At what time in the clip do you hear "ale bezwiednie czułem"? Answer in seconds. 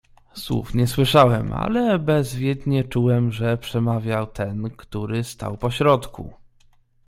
1.53-3.31